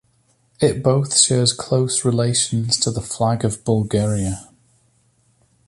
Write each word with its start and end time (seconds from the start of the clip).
It 0.59 0.81
both 0.81 1.15
shares 1.15 1.53
close 1.53 2.03
relations 2.03 2.75
to 2.79 2.89
the 2.89 3.03
flag 3.03 3.45
of 3.45 3.63
Bulgaria. 3.63 4.47